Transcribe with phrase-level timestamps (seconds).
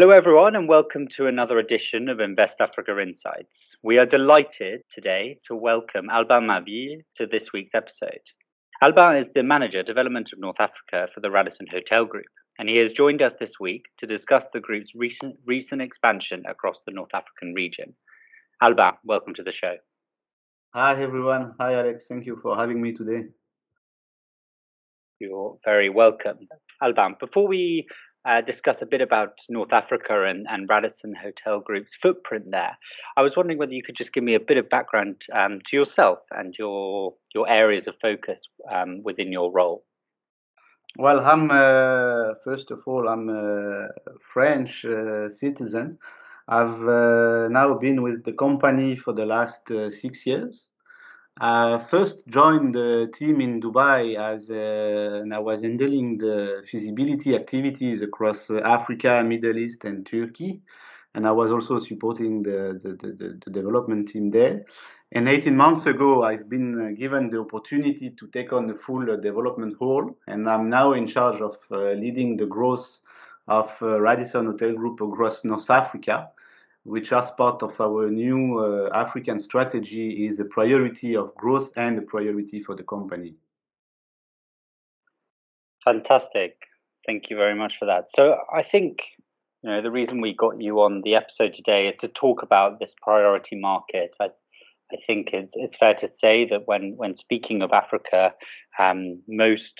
[0.00, 3.74] Hello, everyone, and welcome to another edition of Invest Africa Insights.
[3.82, 8.20] We are delighted today to welcome Albin Mabille to this week's episode.
[8.80, 12.30] Albin is the Manager Development of North Africa for the Radisson Hotel Group,
[12.60, 16.76] and he has joined us this week to discuss the group's recent, recent expansion across
[16.86, 17.92] the North African region.
[18.62, 19.74] Albin, welcome to the show.
[20.74, 21.54] Hi, everyone.
[21.58, 22.06] Hi, Alex.
[22.08, 23.24] Thank you for having me today.
[25.18, 26.46] You're very welcome.
[26.80, 27.88] Alban, before we
[28.28, 32.76] uh, discuss a bit about North Africa and, and Radisson Hotel Group's footprint there.
[33.16, 35.76] I was wondering whether you could just give me a bit of background um, to
[35.76, 39.84] yourself and your your areas of focus um, within your role.
[40.98, 43.88] Well, I'm uh, first of all I'm a
[44.20, 45.98] French uh, citizen.
[46.48, 50.70] I've uh, now been with the company for the last uh, six years.
[51.40, 58.02] I first joined the team in Dubai as uh, I was handling the feasibility activities
[58.02, 60.60] across uh, Africa, Middle East, and Turkey.
[61.14, 64.64] And I was also supporting the, the, the, the development team there.
[65.12, 69.08] And 18 months ago, I've been uh, given the opportunity to take on the full
[69.08, 70.18] uh, development role.
[70.26, 72.98] And I'm now in charge of uh, leading the growth
[73.46, 76.30] of uh, Radisson Hotel Group across North Africa
[76.88, 81.98] which as part of our new uh, African strategy is a priority of growth and
[81.98, 83.34] a priority for the company.
[85.84, 86.56] Fantastic.
[87.06, 88.06] Thank you very much for that.
[88.16, 89.00] So I think
[89.62, 92.80] you know the reason we got you on the episode today is to talk about
[92.80, 94.14] this priority market.
[94.20, 94.28] I
[94.90, 98.32] I think it's, it's fair to say that when when speaking of Africa,
[98.78, 99.74] um, most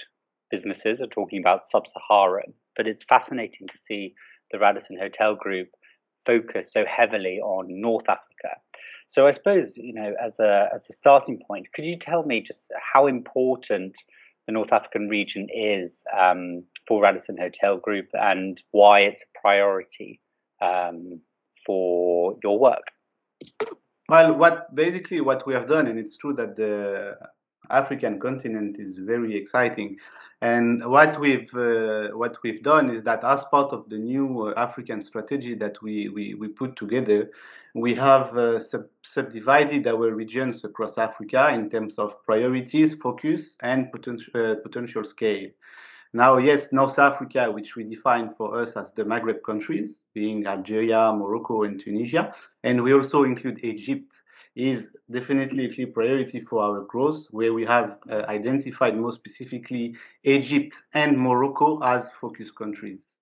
[0.50, 4.14] businesses are talking about sub-Saharan, but it's fascinating to see
[4.50, 5.68] the Radisson Hotel Group
[6.26, 8.60] focus so heavily on North Africa.
[9.08, 12.40] So I suppose you know, as a as a starting point, could you tell me
[12.40, 13.96] just how important
[14.46, 20.20] the North African region is um, for Radisson Hotel Group and why it's a priority
[20.62, 21.20] um,
[21.66, 22.84] for your work?
[24.08, 27.16] Well, what basically what we have done, and it's true that the
[27.70, 29.98] African continent is very exciting.
[30.40, 34.54] And what we've uh, what we've done is that as part of the new uh,
[34.56, 37.30] African strategy that we, we, we put together,
[37.74, 43.90] we have uh, sub- subdivided our regions across Africa in terms of priorities, focus, and
[43.90, 45.48] potential uh, potential scale.
[46.12, 51.12] Now, yes, North Africa, which we define for us as the Maghreb countries, being Algeria,
[51.12, 52.32] Morocco, and Tunisia,
[52.64, 54.22] and we also include Egypt
[54.58, 59.94] is definitely a clear priority for our growth, where we have uh, identified more specifically
[60.24, 63.18] Egypt and Morocco as focus countries.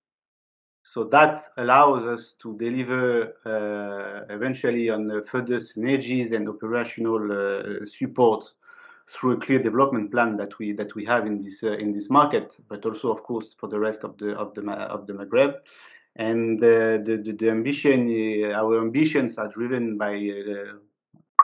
[0.81, 8.45] So that allows us to deliver uh, eventually on further synergies and operational uh, support
[9.07, 12.09] through a clear development plan that we that we have in this uh, in this
[12.09, 15.55] market, but also of course for the rest of the of the of the Maghreb.
[16.15, 20.15] And uh, the, the, the ambition, uh, our ambitions are driven by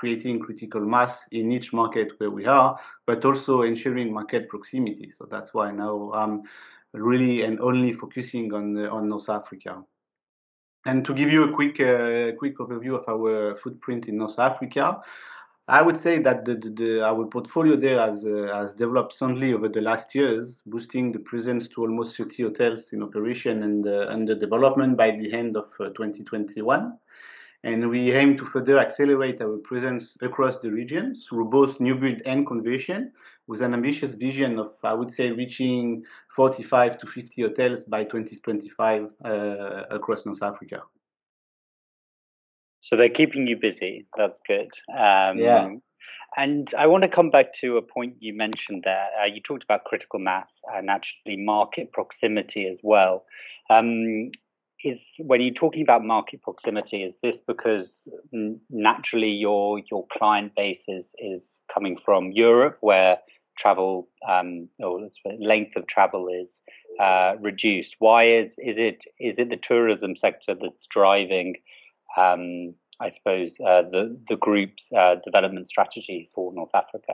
[0.03, 2.78] creating critical mass in each market where we are,
[3.08, 5.09] but also ensuring market proximity.
[5.09, 6.44] So that's why now I'm
[6.91, 8.66] really and only focusing on
[8.97, 9.81] on North Africa.
[10.86, 15.00] And to give you a quick uh, quick overview of our footprint in North Africa,
[15.69, 19.53] I would say that the, the, the, our portfolio there has uh, has developed soundly
[19.53, 24.08] over the last years, boosting the presence to almost 30 hotels in operation and uh,
[24.09, 27.00] under development by the end of uh, 2021
[27.63, 32.22] and we aim to further accelerate our presence across the region through both new build
[32.25, 33.12] and conversion
[33.47, 36.03] with an ambitious vision of, I would say, reaching
[36.35, 39.29] 45 to 50 hotels by 2025 uh,
[39.90, 40.81] across North Africa.
[42.81, 44.07] So they're keeping you busy.
[44.18, 44.69] That's good.
[44.91, 45.69] Um, yeah.
[46.35, 49.07] And I want to come back to a point you mentioned there.
[49.22, 53.23] Uh, you talked about critical mass and actually market proximity as well.
[53.69, 54.31] Um,
[54.84, 58.08] is when you're talking about market proximity, is this because
[58.70, 63.18] naturally your your client base is is coming from Europe, where
[63.58, 65.09] travel um, or
[65.40, 66.62] length of travel is
[67.00, 67.96] uh, reduced?
[68.00, 71.56] Why is is it is it the tourism sector that's driving?
[72.18, 77.14] Um, I suppose uh, the the group's uh, development strategy for North Africa.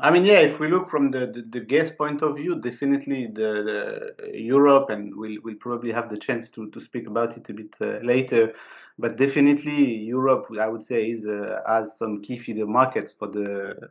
[0.00, 3.28] I mean, yeah, if we look from the, the, the guest point of view, definitely
[3.28, 7.48] the, the, Europe, and we'll, we'll probably have the chance to, to speak about it
[7.48, 8.52] a bit uh, later,
[8.98, 13.90] but definitely Europe, I would say, is uh, has some key feeder markets for the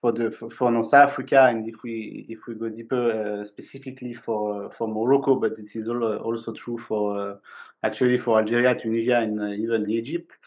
[0.00, 4.14] for the for, for North Africa, and if we if we go deeper, uh, specifically
[4.14, 7.34] for for Morocco, but this is also true for uh,
[7.82, 10.38] actually for Algeria, Tunisia, and uh, even Egypt.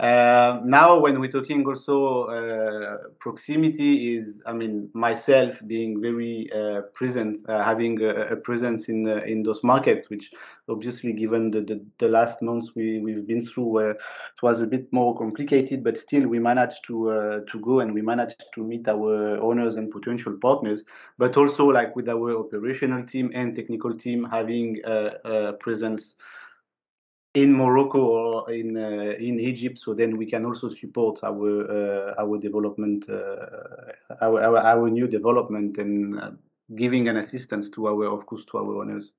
[0.00, 6.82] Uh, now, when we're talking also uh, proximity, is I mean myself being very uh,
[6.94, 10.32] present, uh, having a, a, presence in uh, in those markets, which
[10.70, 13.98] obviously, given the, the, the, last months we we've been through, it
[14.42, 18.46] was a bit more complicated, but still we managed to to go and we managed
[18.54, 20.82] to meet our owners and potential partners,
[21.18, 26.14] but also like with our operational team and technical team having a presence
[27.34, 32.14] in Morocco or in uh, in Egypt, so then we can also support our uh,
[32.18, 36.30] our development, uh, our, our, our new development, and uh,
[36.74, 39.12] giving an assistance to our, of course, to our owners.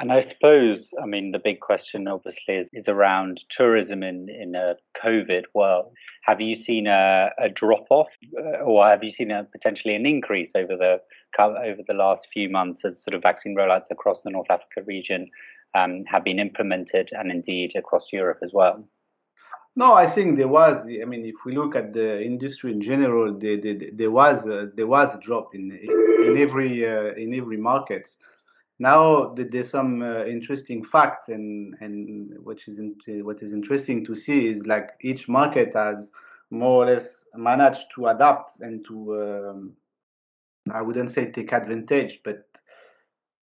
[0.00, 4.54] And I suppose, I mean, the big question obviously is, is around tourism in, in
[4.54, 5.92] a COVID world.
[6.22, 8.06] Have you seen a, a drop off,
[8.38, 11.00] uh, or have you seen a potentially an increase over the
[11.38, 15.30] over the last few months as sort of vaccine rollouts across the North Africa region
[15.74, 18.84] um, have been implemented and indeed across Europe as well?
[19.76, 20.86] No, I think there was.
[20.86, 24.70] I mean, if we look at the industry in general, there, there, there was a,
[24.74, 28.08] there was a drop in in every uh, in every market.
[28.80, 34.16] Now there's some uh, interesting fact, and and which is in, what is interesting to
[34.16, 36.10] see is like each market has
[36.50, 39.72] more or less managed to adapt and to um,
[40.72, 42.44] I wouldn't say take advantage, but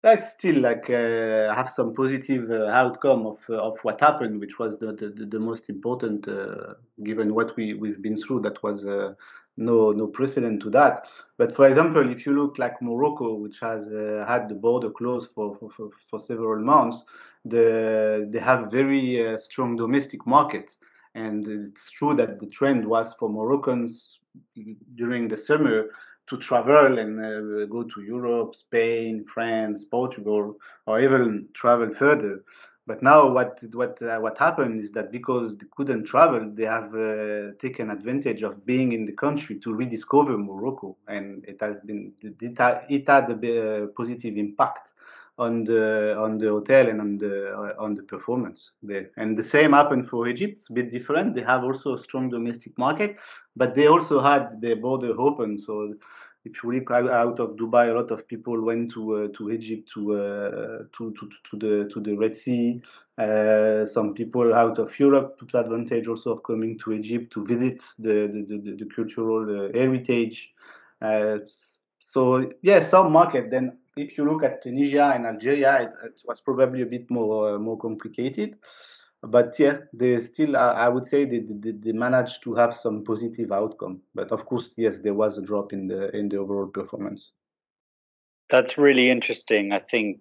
[0.06, 4.60] like still like uh, have some positive uh, outcome of uh, of what happened, which
[4.60, 8.42] was the the, the most important uh, given what we we've been through.
[8.42, 9.16] That was uh,
[9.57, 11.07] no no precedent to that.
[11.38, 15.30] But for example, if you look like Morocco, which has uh, had the border closed
[15.34, 17.04] for, for, for, for, several months,
[17.44, 20.78] the they have very strong domestic market.
[21.16, 24.19] And it's true that the trend was for Moroccans
[24.96, 25.86] during the summer
[26.27, 30.56] to travel and uh, go to Europe, Spain, France, Portugal,
[30.88, 32.44] or even travel further.
[32.88, 36.94] But now, what what uh, what happened is that because they couldn't travel, they have
[36.94, 42.13] uh, taken advantage of being in the country to rediscover Morocco, and it has been
[42.22, 44.92] it had, a positive impact
[45.38, 49.12] on the on the hotel and on the uh, on the performance there.
[49.18, 50.54] And the same happened for Egypt.
[50.54, 51.36] It's a bit different.
[51.36, 53.18] They have also a strong domestic market,
[53.56, 55.58] but they also had their border open.
[55.58, 55.94] So
[56.46, 59.90] if you look out of Dubai, a lot of people went to uh, to Egypt
[59.96, 62.82] to, uh, to, to to the to the Red Sea.
[63.18, 67.84] Uh, some people out of Europe took advantage also of coming to Egypt to visit
[68.00, 70.54] the the, the, the cultural uh, heritage.
[71.02, 71.40] Uh,
[72.00, 73.50] so yeah, some market.
[73.50, 77.56] Then if you look at Tunisia and Algeria, it, it was probably a bit more
[77.56, 78.57] uh, more complicated.
[79.24, 83.51] But yeah, they still, I would say, they, they, they, managed to have some positive
[83.51, 84.01] outcome.
[84.13, 87.31] But of course, yes, there was a drop in the in the overall performance.
[88.50, 89.71] That's really interesting.
[89.71, 90.19] I think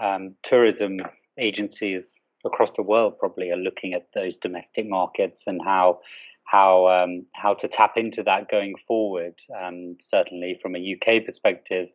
[0.00, 1.00] um, tourism
[1.38, 6.00] agencies across the world probably are looking at those domestic markets and how
[6.44, 9.34] how um, how to tap into that going forward.
[9.60, 11.88] Um, certainly, from a UK perspective,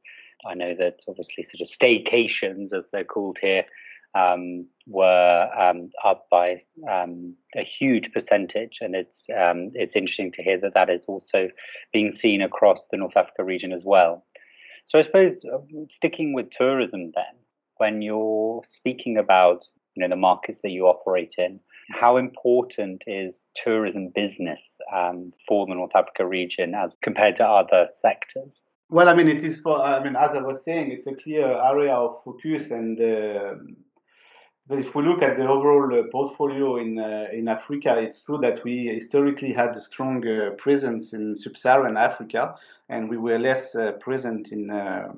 [0.46, 3.66] I know that obviously sort of staycations, as they're called here,
[4.16, 10.44] um, were um, up by um, a huge percentage, and it's um, it's interesting to
[10.44, 11.50] hear that that is also
[11.94, 14.26] being seen across the North Africa region as well.
[14.88, 15.60] So I suppose uh,
[15.90, 17.36] sticking with tourism, then,
[17.78, 19.66] when you're speaking about
[19.96, 21.60] you know the markets that you operate in,
[21.92, 24.62] how important is tourism business
[24.94, 28.62] um, for the North Africa region as compared to other sectors?
[28.92, 29.82] Well, I mean, it is for.
[29.82, 33.56] I mean, as I was saying, it's a clear area of focus, and uh,
[34.68, 38.38] but if we look at the overall uh, portfolio in uh, in Africa, it's true
[38.40, 42.56] that we historically had a strong uh, presence in sub-Saharan Africa,
[42.90, 45.14] and we were less uh, present in uh,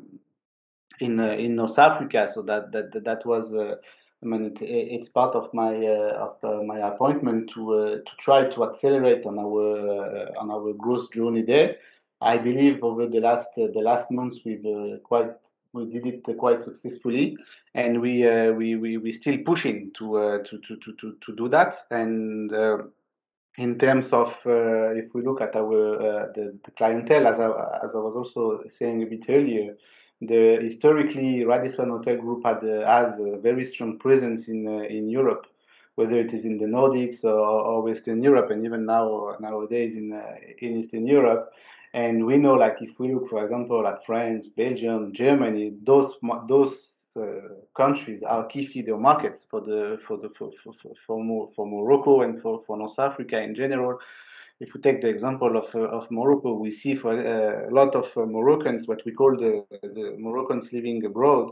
[1.00, 2.30] in uh, in North Africa.
[2.32, 3.56] So that that that was.
[3.56, 6.38] I mean, it, it's part of my of
[6.68, 11.77] my appointment to to try to accelerate on our on our growth journey there.
[12.24, 14.65] I believe over the last the last months we've
[15.03, 15.32] quite
[15.74, 17.36] we did it quite successfully,
[17.74, 21.50] and we uh, we we we still pushing to uh, to, to to to do
[21.50, 21.75] that.
[21.89, 22.77] And uh,
[23.58, 27.48] in terms of if we look at our the, the clientele, as I
[27.84, 29.75] as I was also saying a bit earlier,
[30.22, 35.48] the historically Radisson Hotel Group had has a very strong presence in in Europe
[35.96, 40.12] whether it is in the Nordics or, or, Western Europe, and even now nowadays in
[40.12, 41.53] uh, in Eastern Europe.
[41.94, 46.16] And we know, like, if we look, for example, at France, Belgium, Germany, those
[46.48, 47.26] those uh,
[47.78, 50.74] countries are key feeder markets for the for the for for,
[51.06, 54.00] for, for Morocco and for, for North Africa in general.
[54.60, 57.94] If we take the example of uh, of Morocco, we see for uh, a lot
[57.94, 61.52] of uh, Moroccans what we call the the Moroccans living abroad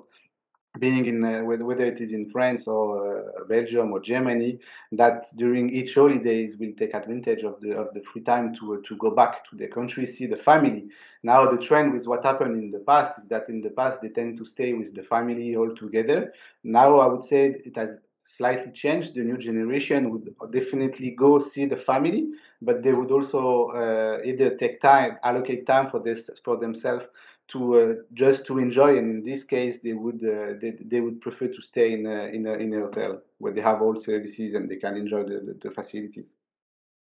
[0.80, 4.60] being in uh, whether it is in France or uh, Belgium or Germany,
[4.94, 8.78] that during each holidays will take advantage of the of the free time to uh,
[8.88, 10.88] to go back to their country, see the family.
[11.24, 14.10] Now the trend with what happened in the past is that in the past they
[14.10, 16.34] tend to stay with the family all together.
[16.64, 19.14] Now I would say it has slightly changed.
[19.16, 22.30] The new generation would definitely go see the family,
[22.62, 27.06] but they would also uh, either take time, allocate time for this for themselves
[27.52, 28.98] to uh, just to enjoy.
[28.98, 32.26] And in this case, they would uh, they, they would prefer to stay in a,
[32.26, 35.58] in a, in a hotel where they have all services and they can enjoy the,
[35.62, 36.36] the, facilities.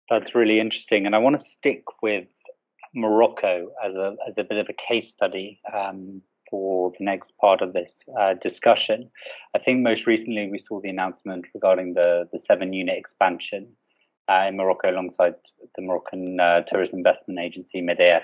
[0.09, 2.27] That's really interesting, and I want to stick with
[2.93, 7.61] Morocco as a as a bit of a case study um, for the next part
[7.61, 9.09] of this uh, discussion.
[9.55, 13.67] I think most recently we saw the announcement regarding the the seven unit expansion
[14.29, 15.35] uh, in Morocco alongside
[15.75, 18.23] the Moroccan uh, Tourism Investment Agency Madaef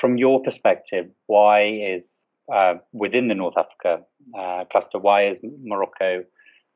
[0.00, 4.04] from your perspective, why is uh, within the North Africa
[4.38, 6.24] uh, cluster, why is Morocco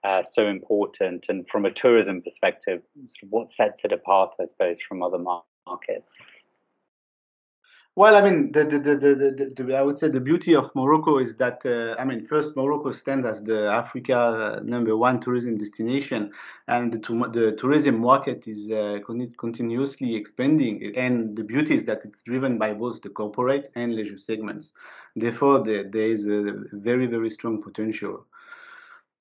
[0.04, 1.26] uh, so important?
[1.28, 2.82] And from a tourism perspective,
[3.30, 6.14] what sets it apart, I suppose, from other markets?
[7.94, 11.36] Well, I mean, the, the, the, the, I would say the beauty of Morocco is
[11.36, 16.32] that, uh, I mean, first, Morocco stands as the Africa number one tourism destination,
[16.68, 20.94] and the, tourism market is uh, continuously expanding.
[20.96, 24.72] And the beauty is that it's driven by both the corporate and leisure segments.
[25.14, 28.24] Therefore, there, there is a very, very strong potential.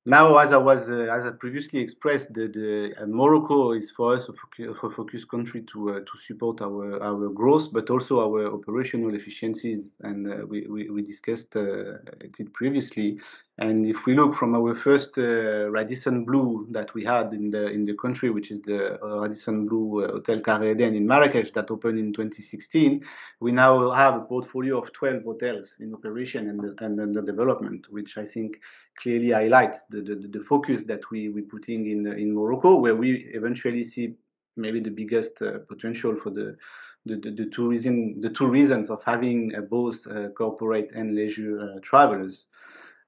[0.05, 4.27] Now, as I was, uh, as I previously expressed, the, the Morocco is for us
[4.29, 8.51] a, focus, a focus country to uh, to support our our growth, but also our
[8.51, 13.20] operational efficiencies, and uh, we, we, we discussed uh, it previously.
[13.62, 17.68] And if we look from our first uh, Radisson Blu that we had in the
[17.68, 22.12] in the country, which is the Radisson Blu Hotel Carré in Marrakesh that opened in
[22.12, 23.06] 2016,
[23.39, 28.18] we now have a portfolio of 12 hotels in operation and and under development, which
[28.18, 28.60] I think
[28.98, 33.30] clearly highlights the, the, the focus that we we putting in in Morocco, where we
[33.36, 34.15] eventually see
[34.58, 36.58] maybe the biggest uh, potential for the
[37.06, 41.15] the, the, the, two reason, the two reasons of having uh, both uh, corporate and
[41.15, 42.48] leisure uh, travelers.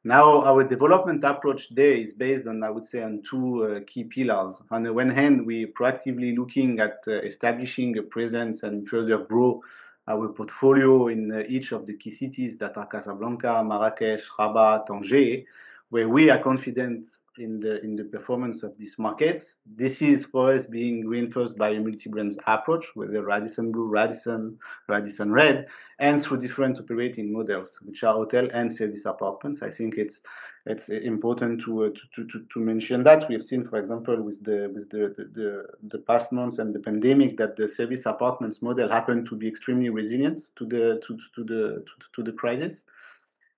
[0.05, 4.03] Now, our development approach there is based on, I would say, on two uh, key
[4.03, 4.61] pillars.
[4.69, 9.61] On the one hand, we're proactively looking at uh, establishing a presence and further grow
[10.09, 15.45] our portfolio in each of the key cities that are Casablanca, Marrakesh, Rabat, Tangier,
[15.89, 17.07] where we are confident
[17.37, 19.57] in the in the performance of these markets.
[19.65, 24.57] This is for us being reinforced by a multi-brands approach with the Radisson Blu, Radisson,
[24.87, 25.67] Radisson Red,
[25.99, 29.61] and through different operating models, which are hotel and service apartments.
[29.61, 30.21] I think it's
[30.65, 34.43] it's important to uh, to, to, to mention that we have seen, for example, with
[34.43, 38.61] the with the, the, the the past months and the pandemic, that the service apartments
[38.61, 42.85] model happened to be extremely resilient to the to, to the to, to the crisis,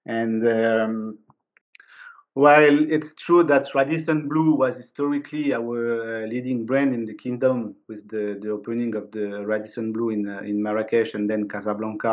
[0.06, 1.20] and um,
[2.36, 7.76] while it's true that Radisson Blu was historically our uh, leading brand in the kingdom
[7.88, 12.10] with the, the opening of the Radisson Blu in, uh, in Marrakesh and then Casablanca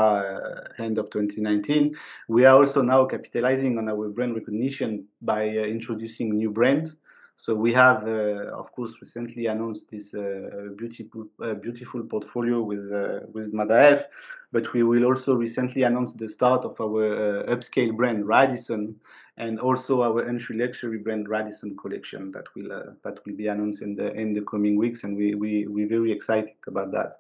[0.78, 1.96] uh, end of 2019,
[2.28, 6.94] we are also now capitalizing on our brand recognition by introducing new brands.
[7.42, 11.26] So we have, uh, of course, recently announced this uh, beautiful,
[11.60, 12.86] beautiful portfolio with
[13.34, 14.04] with Madaef,
[14.52, 18.94] but we will also recently announce the start of our upscale brand Radisson,
[19.38, 23.82] and also our entry luxury brand Radisson collection that will uh, that will be announced
[23.82, 27.16] in the in the coming weeks, and we we we're very excited about that.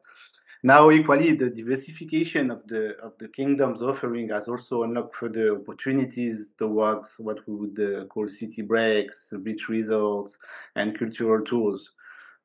[0.64, 6.54] Now, equally, the diversification of the of the kingdom's offering has also unlocked further opportunities
[6.56, 10.38] towards what we would uh, call city breaks, beach resorts,
[10.76, 11.90] and cultural tours.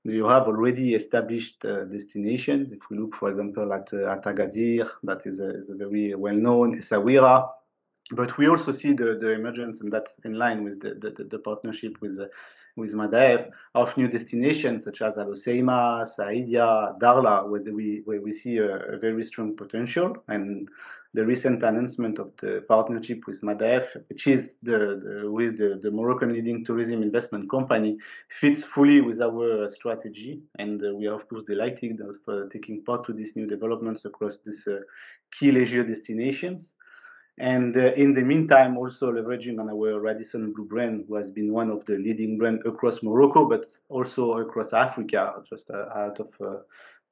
[0.04, 2.72] You have already established uh, destinations.
[2.72, 7.50] If we look, for example, at, uh, that is a, is a very well-known Essaouira,
[8.12, 11.40] but we also see the, the emergence, and that's in line with the, the, the
[11.40, 12.28] partnership with uh,
[12.78, 18.32] with Madaef, of new destinations such as Al Hoceima, Saidia, Dakhla, where we where we
[18.32, 20.16] see a, a, very strong potential.
[20.28, 20.70] And
[21.14, 25.90] the recent announcement of the partnership with Madaef, which is the, the with the, the
[25.90, 27.98] Moroccan leading tourism investment company,
[28.30, 30.42] fits fully with our strategy.
[30.60, 34.38] And uh, we are of course delighted for taking part to these new developments across
[34.46, 34.82] these uh,
[35.32, 36.76] key leisure destinations.
[37.40, 41.54] And uh, in the meantime, also leveraging on our Radisson Blu brand, who has been
[41.54, 45.36] one of the leading brands across Morocco, but also across Africa.
[45.48, 46.58] Just uh, out of uh,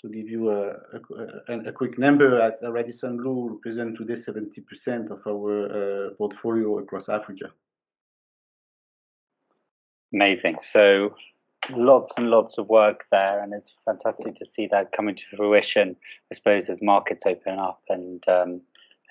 [0.01, 0.77] to give you a,
[1.47, 7.07] a, a, quick number, as Radisson Blu represent today 70% of our uh, portfolio across
[7.07, 7.51] Africa.
[10.13, 10.57] Amazing.
[10.71, 11.15] So
[11.69, 15.95] lots and lots of work there, and it's fantastic to see that coming to fruition.
[16.31, 18.61] I suppose as markets open up and um,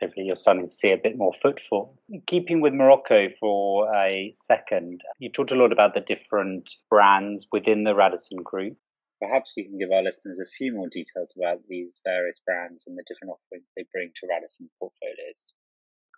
[0.04, 1.98] hopefully you're starting to see a bit more footfall.
[2.26, 7.84] Keeping with Morocco for a second, you talked a lot about the different brands within
[7.84, 8.76] the Radisson Group.
[9.20, 12.98] Perhaps you can give our listeners a few more details about these various brands and
[12.98, 15.54] the different offerings they bring to Radisson portfolios.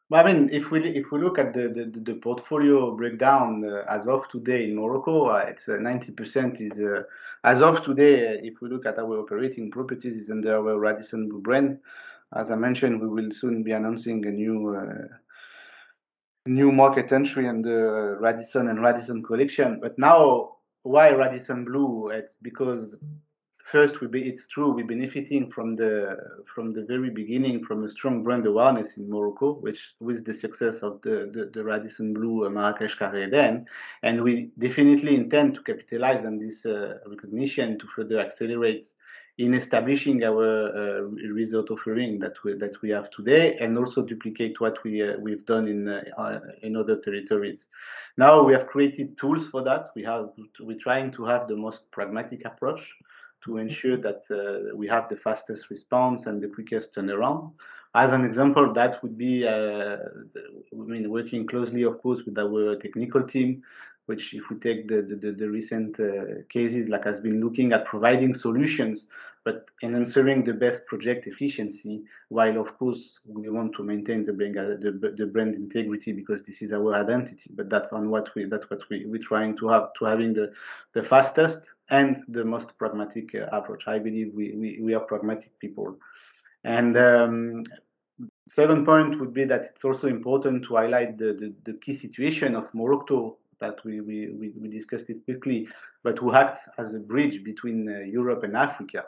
[0.09, 3.83] Well, I mean, if we if we look at the the, the portfolio breakdown uh,
[3.89, 7.03] as of today in Morocco, uh, it's uh, ninety percent is uh,
[7.43, 8.29] as of today.
[8.29, 11.79] Uh, if we look at our operating properties, is under our Radisson Blu brand.
[12.35, 15.17] As I mentioned, we will soon be announcing a new uh,
[16.47, 19.79] new market entry in the Radisson and Radisson collection.
[19.81, 22.09] But now, why Radisson Blu?
[22.09, 22.97] It's because
[23.71, 26.17] first we be, it's true we're benefiting from the
[26.53, 30.83] from the very beginning from a strong brand awareness in Morocco, which with the success
[30.83, 33.67] of the the, the Radisson Blu uh, Marrakesh Carré Eden,
[34.03, 38.87] and we definitely intend to capitalize on this uh, recognition to further accelerate
[39.39, 41.01] in establishing our uh,
[41.31, 45.45] resort offering that we that we have today, and also duplicate what we uh, we've
[45.45, 47.69] done in uh, in other territories.
[48.17, 49.89] Now we have created tools for that.
[49.95, 52.97] We have we're trying to have the most pragmatic approach
[53.45, 57.53] to ensure that uh, we have the fastest response and the quickest turnaround.
[57.95, 62.77] As an example, that would be, uh, I mean, working closely, of course, with our
[62.77, 63.63] technical team,
[64.07, 67.85] which if we take the, the, the recent uh, cases, like has been looking at
[67.85, 69.09] providing solutions,
[69.45, 74.55] but ensuring the best project efficiency, while of course we want to maintain the brand,
[74.55, 77.51] the, the brand integrity because this is our identity.
[77.55, 80.53] But that's on what we that's what we we're trying to have to having the
[80.95, 81.61] the fastest
[81.91, 83.85] and the most pragmatic uh, approach.
[83.87, 85.97] I believe we, we we are pragmatic people,
[86.65, 87.65] and um,
[88.49, 92.55] second point would be that it's also important to highlight the, the, the key situation
[92.55, 95.69] of Morocco that we, we, we discussed it quickly,
[96.03, 99.05] but who acts as a bridge between uh, Europe and Africa.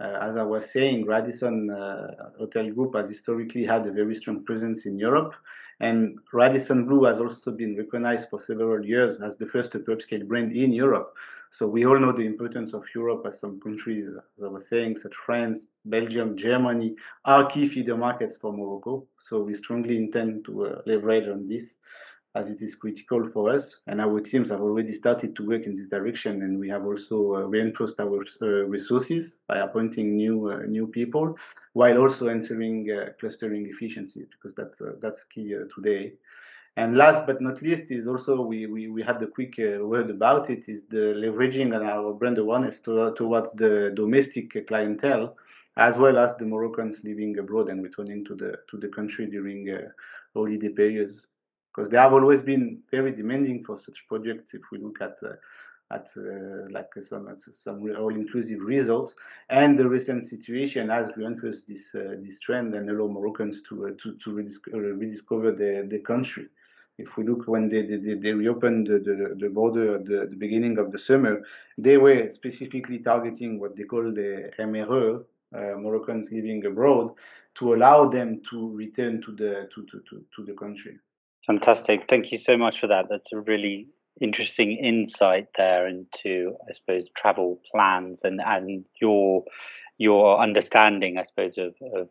[0.00, 4.42] Uh, as I was saying, Radisson uh, Hotel Group has historically had a very strong
[4.44, 5.34] presence in Europe,
[5.80, 10.52] and Radisson Blu has also been recognized for several years as the first upscale brand
[10.52, 11.14] in Europe.
[11.50, 14.96] So we all know the importance of Europe as some countries, as I was saying,
[14.96, 19.06] such as France, Belgium, Germany, are key feeder markets for Morocco.
[19.18, 21.76] So we strongly intend to uh, leverage on this
[22.34, 23.80] as it is critical for us.
[23.86, 27.34] And our teams have already started to work in this direction, and we have also
[27.34, 31.36] uh, reinforced our uh, resources by appointing new uh, new people,
[31.72, 36.12] while also ensuring uh, clustering efficiency because that's uh, that's key uh, today.
[36.76, 40.50] And last but not least is also we we, we had the quick word about
[40.50, 45.36] it is the leveraging our brand awareness to, towards the domestic clientele
[45.76, 49.68] as well as the Moroccans living abroad and returning to the to the country during
[50.32, 51.26] holiday periods
[51.74, 54.54] because they have always been very demanding for such projects.
[54.54, 55.34] If we look at uh,
[55.92, 59.14] at uh, like some some all-inclusive results,
[59.48, 63.90] and the recent situation has reinforced this uh, this trend and allow Moroccans to uh,
[64.02, 66.46] to to rediscover, uh, rediscover the the country.
[66.98, 70.36] If we look when they, they, they reopened the, the, the border at the, the,
[70.36, 71.42] beginning of the summer,
[71.78, 77.14] they were specifically targeting what they call the MRE, uh, Moroccans living abroad,
[77.54, 80.98] to allow them to return to the to, to, to, to the country.
[81.46, 82.02] Fantastic.
[82.08, 83.06] Thank you so much for that.
[83.08, 83.88] That's a really
[84.20, 89.44] interesting insight there into, I suppose, travel plans and, and your
[89.98, 92.08] your understanding, I suppose, of, of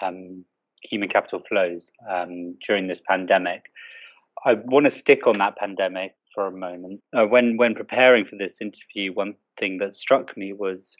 [0.00, 0.44] um,
[0.82, 3.64] human capital flows um, during this pandemic.
[4.44, 7.00] I want to stick on that pandemic for a moment.
[7.16, 10.94] Uh, when when preparing for this interview, one thing that struck me was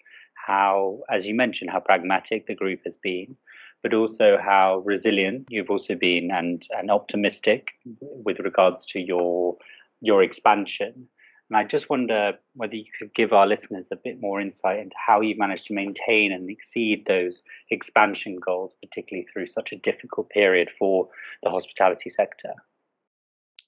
[0.47, 3.37] how, as you mentioned, how pragmatic the group has been,
[3.85, 7.69] but also how resilient you've also been and, and optimistic
[8.01, 9.57] with regards to your
[10.01, 11.07] your expansion.
[11.51, 14.97] And I just wonder whether you could give our listeners a bit more insight into
[15.07, 20.31] how you managed to maintain and exceed those expansion goals, particularly through such a difficult
[20.31, 21.09] period for
[21.43, 22.55] the hospitality sector.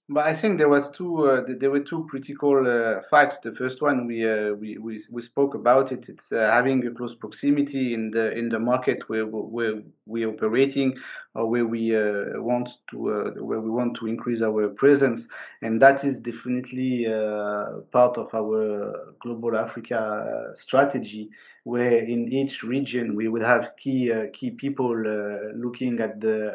[0.09, 1.27] But I think there was two.
[1.27, 3.41] Uh, there were two critical uh, facts.
[3.41, 6.09] The first one we, uh, we we we spoke about it.
[6.09, 10.95] It's uh, having a close proximity in the in the market where where we're operating
[11.26, 15.29] or where we uh, want to uh, where we want to increase our presence,
[15.63, 17.05] and that is definitely
[17.93, 21.29] part of our global Africa strategy.
[21.65, 24.97] Where in each region we will have key key people
[25.55, 26.55] looking at the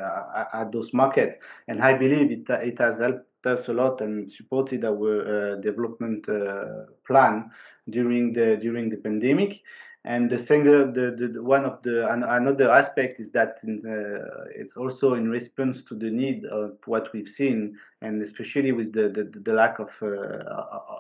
[0.54, 1.36] at those markets,
[1.68, 6.28] and I believe it it has helped us a lot and supported our uh, development
[6.30, 7.50] uh, plan
[7.90, 9.62] during the during the pandemic.
[10.04, 15.14] And the single, the, the one of the another aspect is that uh, it's also
[15.14, 19.54] in response to the need of what we've seen, and especially with the the, the
[19.54, 20.44] lack of uh,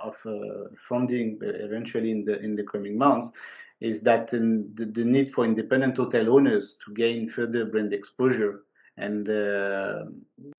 [0.04, 3.32] of uh, funding eventually in the in the coming months,
[3.80, 8.62] is that the, the need for independent hotel owners to gain further brand exposure
[8.98, 10.06] and uh,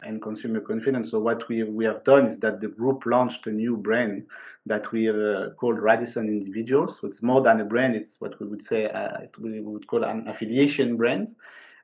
[0.02, 1.10] and consumer confidence.
[1.10, 4.26] So what we we have done is that the group launched a new brand
[4.66, 6.98] that we uh, called Radisson Individuals.
[7.00, 10.04] So it's more than a brand; it's what we would say uh, we would call
[10.04, 11.34] an affiliation brand,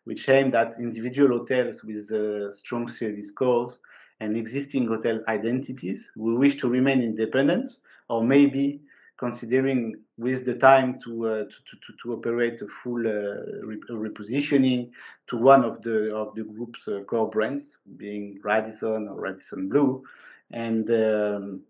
[0.05, 3.79] which aimed at individual hotels with uh, strong service scores
[4.21, 6.11] and existing hotel identities.
[6.17, 7.71] We wish to remain independent,
[8.09, 8.81] or maybe
[9.19, 14.91] considering with the time to uh, to, to, to operate a full uh, repositioning
[15.27, 20.05] to one of the of the group's uh, core brands, being Radisson or Radisson Blu,
[20.53, 21.61] and um,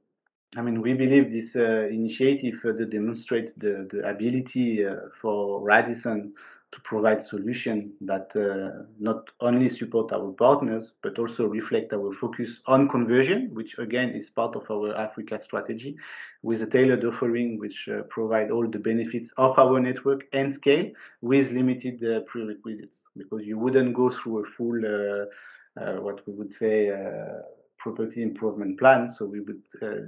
[0.56, 6.34] I mean we believe this uh, initiative further demonstrates the the ability uh, for Radisson
[6.70, 12.60] to provide solutions that uh, not only support our partners but also reflect our focus
[12.66, 15.96] on conversion, which again is part of our Africa strategy,
[16.42, 20.90] with a tailored offering which uh, provide all the benefits of our network and scale
[21.22, 23.06] with limited uh, prerequisites.
[23.16, 27.40] Because you wouldn't go through a full, uh, uh, what we would say uh,
[27.78, 29.08] property improvement plan.
[29.08, 30.02] So we would uh,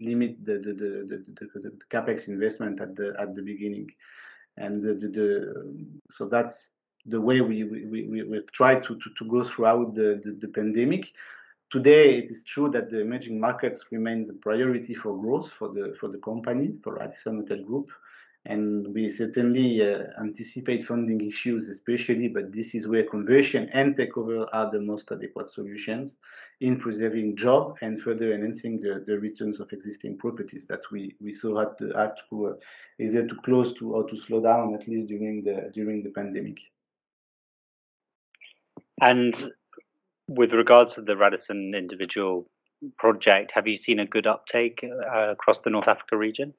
[0.00, 3.90] limit the the, the, the, the, capex investment at the at the beginning
[4.58, 5.76] and the, the, the,
[6.10, 6.72] so that's
[7.06, 10.48] the way we we, we, we try to, to, to go throughout the, the, the,
[10.48, 11.06] pandemic.
[11.70, 15.94] Today, it is true that the emerging markets remains a priority for growth for the
[15.98, 17.90] for the company for Radisson Hotel Group,
[18.48, 22.28] and we certainly uh, anticipate funding issues, especially.
[22.28, 26.16] But this is where conversion and takeover are the most adequate solutions
[26.62, 31.30] in preserving job and further enhancing the, the returns of existing properties that we we
[31.30, 32.52] saw had to, had to uh,
[32.98, 36.58] either to close to or to slow down at least during the during the pandemic.
[39.02, 39.52] And
[40.26, 42.48] with regards to the Radisson individual
[42.96, 46.54] project, have you seen a good uptake uh, across the North Africa region?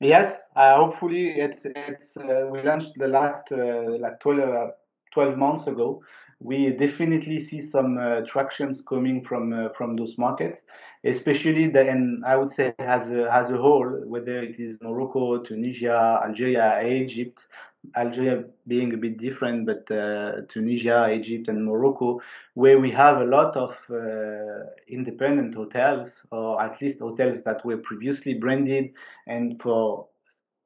[0.00, 4.66] Yes, uh, hopefully it's it's uh, we launched the last uh, like 12, uh,
[5.14, 6.02] 12, months ago.
[6.38, 10.64] We definitely see some uh, tractions coming from uh, from those markets,
[11.04, 15.38] especially the and I would say as a, as a whole, whether it is Morocco,
[15.38, 17.46] Tunisia, Algeria, Egypt,
[17.94, 22.20] Algeria being a bit different, but uh, Tunisia, Egypt, and Morocco,
[22.54, 27.78] where we have a lot of uh, independent hotels, or at least hotels that were
[27.78, 28.92] previously branded,
[29.26, 30.08] and for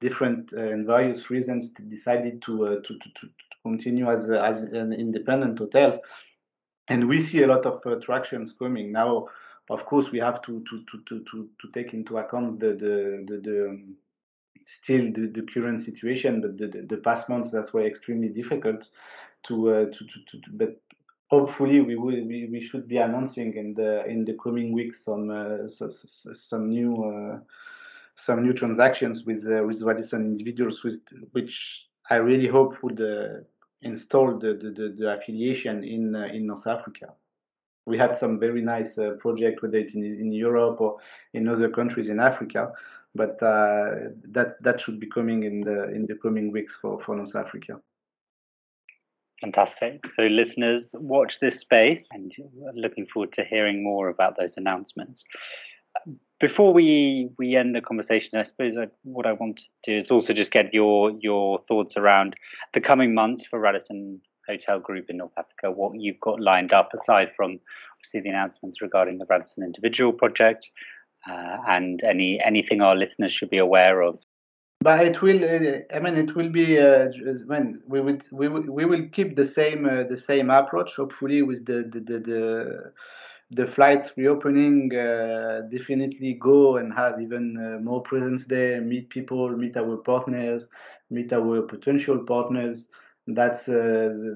[0.00, 3.28] different uh, and various reasons decided to, uh, to, to, to
[3.62, 5.96] continue as as an independent hotels.
[6.88, 9.28] And we see a lot of attractions coming now.
[9.68, 13.24] Of course, we have to to to to to, to take into account the the
[13.28, 13.96] the, the um,
[14.66, 18.88] still the, the current situation, but the, the, the, past months that were extremely difficult
[19.46, 20.80] to, uh, to, to, to, but
[21.30, 25.30] hopefully we will we, we should be announcing in the in the coming weeks some
[25.30, 27.38] uh, so, so, some new uh,
[28.16, 31.00] some new transactions with uh, with Radisson individuals with
[31.32, 33.44] which I really hope would uh,
[33.82, 37.14] install the, the, the, affiliation in uh, in North Africa.
[37.86, 40.98] We had some very nice uh, project with it in, in Europe or
[41.32, 42.72] in other countries in Africa,
[43.14, 47.16] but uh, that that should be coming in the in the coming weeks for for
[47.16, 47.80] North Africa.
[49.40, 50.06] Fantastic.
[50.14, 52.30] So, listeners, watch this space and
[52.74, 55.24] looking forward to hearing more about those announcements.
[56.40, 60.10] Before we, we end the conversation, I suppose I, what I want to do is
[60.10, 62.36] also just get your your thoughts around
[62.74, 64.20] the coming months for Radisson
[64.50, 67.60] Hotel Group in North Africa, what you've got lined up aside from
[67.98, 70.70] obviously the announcements regarding the Radisson individual project,
[71.28, 74.18] uh, and any anything our listeners should be aware of?
[74.82, 75.44] But it will.
[75.44, 76.78] Uh, I mean, it will be.
[76.78, 77.08] Uh,
[77.46, 80.96] when we will, we will, we will keep the same uh, the same approach.
[80.96, 82.92] Hopefully, with the the the, the,
[83.50, 88.80] the flights reopening, uh, definitely go and have even uh, more presence there.
[88.80, 90.66] Meet people, meet our partners,
[91.10, 92.88] meet our potential partners
[93.36, 94.34] that's uh,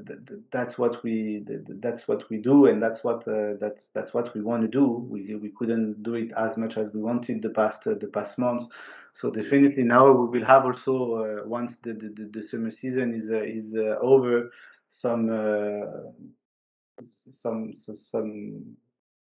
[0.50, 1.44] that's what we
[1.80, 4.86] that's what we do and that's what uh, that's that's what we want to do.
[4.86, 8.38] We we couldn't do it as much as we wanted the past uh, the past
[8.38, 8.66] months.
[9.12, 13.30] So definitely now we will have also uh, once the, the, the summer season is
[13.30, 14.50] uh, is uh, over
[14.88, 15.28] some
[17.02, 18.76] some some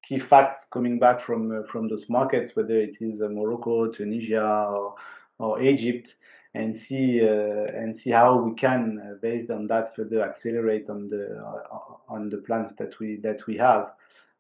[0.03, 4.95] key facts coming back from from those markets whether it is Morocco Tunisia or,
[5.39, 6.17] or Egypt
[6.55, 11.09] and see uh, and see how we can, uh, based on that, further accelerate on
[11.09, 13.93] the uh, on the plans that we that we have.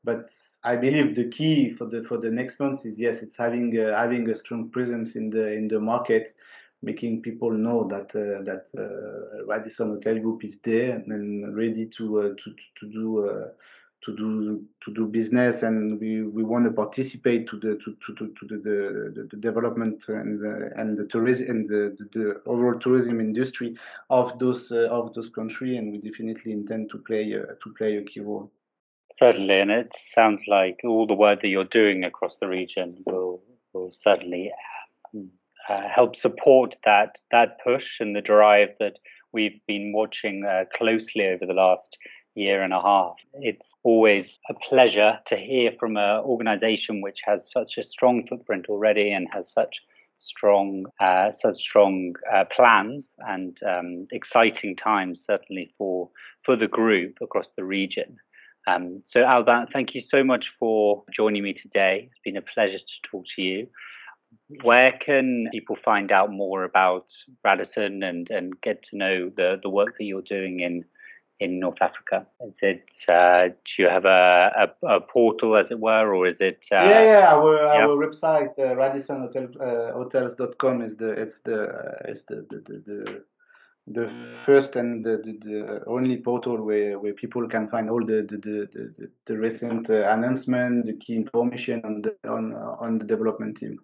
[0.02, 0.30] But
[0.64, 4.28] I believe the key for the for the next months is yes, it's having having
[4.28, 6.34] a strong presence in the in the market,
[6.82, 12.20] making people know that uh, that uh, Radisson Hotel Group is there and ready to
[12.20, 13.50] uh, to to do
[14.04, 18.32] to do to do business and we, we want to participate to the to, to,
[18.38, 22.78] to, the, the, the development and the, and the tourism and the, the, the, overall
[22.78, 23.76] tourism industry
[24.08, 27.96] of those uh, of those countries and we definitely intend to play uh, to play
[27.96, 28.50] a key role.
[29.16, 33.42] Certainly and it sounds like all the work that you're doing across the region will
[33.74, 34.50] will certainly
[35.14, 35.28] um,
[35.68, 38.98] uh, help support that that push and the drive that
[39.32, 41.96] we've been watching uh, closely over the last
[42.40, 43.16] year and a half.
[43.34, 48.66] It's always a pleasure to hear from an organization which has such a strong footprint
[48.68, 49.80] already and has such
[50.18, 56.10] strong uh, such strong uh, plans and um, exciting times certainly for
[56.44, 58.16] for the group across the region.
[58.66, 62.08] Um, so Alban, thank you so much for joining me today.
[62.10, 63.68] It's been a pleasure to talk to you.
[64.62, 67.06] Where can people find out more about
[67.42, 70.84] Radisson and, and get to know the, the work that you're doing in
[71.40, 72.26] in North Africa?
[72.46, 76.38] Is it uh, do you have a, a, a, portal, as it were, or is
[76.40, 76.66] it?
[76.70, 77.34] Uh, yeah, yeah.
[77.34, 77.86] Our yeah.
[77.86, 83.24] our website, uh, RadissonHotels.com, uh, is the it's the it's the the, the, the
[83.86, 84.10] the
[84.44, 88.36] first and the, the, the, only portal where, where people can find all the the,
[88.36, 93.56] the, the, the recent uh, announcement, the key information on the on on the development
[93.56, 93.80] team.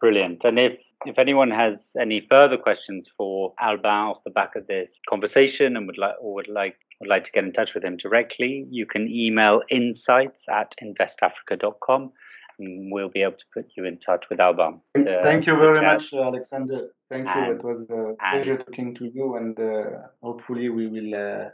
[0.00, 0.44] Brilliant.
[0.44, 4.92] And if if anyone has any further questions for Alban off the back of this
[5.08, 7.96] conversation and would like or would like would like to get in touch with him
[7.96, 12.10] directly, you can email insights at investafrica.com
[12.58, 14.80] and we'll be able to put you in touch with Alban.
[14.96, 16.88] Uh, Thank you very much, Alexander.
[17.10, 17.52] Thank and, you.
[17.52, 19.84] It was a pleasure talking to you, and uh,
[20.22, 21.50] hopefully we will uh,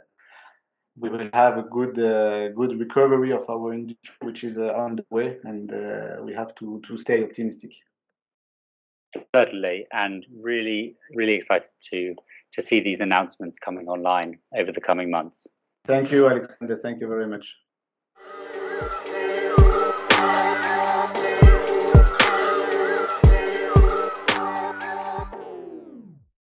[0.97, 4.95] we will have a good uh, good recovery of our industry, which is uh, on
[4.95, 7.73] the way, and uh, we have to to stay optimistic.
[9.35, 12.15] Certainly, and really, really excited to
[12.53, 15.47] to see these announcements coming online over the coming months.
[15.85, 16.75] Thank you, Alexander.
[16.75, 17.55] Thank you very much.